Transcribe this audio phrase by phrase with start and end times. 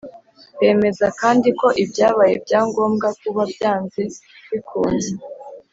[0.59, 4.01] bemeza kandi ko ibyabaye byagombaga kuba byanze
[4.49, 5.11] bikunze